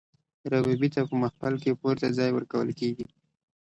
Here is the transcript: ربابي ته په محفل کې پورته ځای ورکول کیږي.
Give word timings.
ربابي 0.51 0.89
ته 0.93 1.01
په 1.09 1.15
محفل 1.21 1.53
کې 1.63 1.79
پورته 1.81 2.07
ځای 2.17 2.29
ورکول 2.33 2.69
کیږي. 2.79 3.05